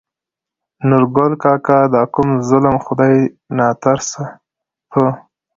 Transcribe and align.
نورګل 0.89 1.33
کاکا: 1.43 1.79
دا 1.93 2.01
کوم 2.13 2.29
ظلم 2.49 2.75
خداى 2.85 3.17
ناترسه 3.57 4.23
په 4.91 5.03